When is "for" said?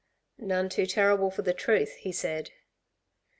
1.29-1.43